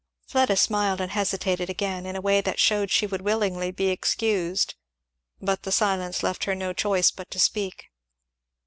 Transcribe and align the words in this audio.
Fleda 0.25 0.55
smiled 0.57 0.99
and 0.99 1.11
hesitated 1.11 1.69
again, 1.69 2.07
in 2.07 2.15
a 2.15 2.21
way 2.21 2.41
that 2.41 2.59
shewed 2.59 2.89
she 2.89 3.05
would 3.05 3.21
willingly 3.21 3.69
be 3.69 3.89
excused, 3.89 4.73
but 5.39 5.61
the 5.61 5.71
silence 5.71 6.23
left 6.23 6.45
her 6.45 6.55
no 6.55 6.73
choice 6.73 7.11
but 7.11 7.29
to 7.29 7.37
speak. 7.39 7.85